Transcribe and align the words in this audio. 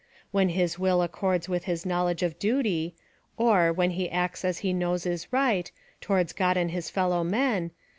When 0.31 0.49
his 0.49 0.79
will 0.79 1.03
accords 1.03 1.47
with 1.47 1.65
his 1.65 1.85
knowledge 1.85 2.23
of 2.23 2.39
duty; 2.39 2.95
or, 3.37 3.71
waen 3.71 3.91
he 3.91 4.09
acts 4.09 4.43
as 4.43 4.57
he 4.65 4.73
knows 4.73 5.05
is 5.05 5.31
right, 5.31 5.71
towards 6.01 6.33
God 6.33 6.57
and 6.57 6.71
his 6.71 6.89
fellow 6.89 7.23
men. 7.23 7.69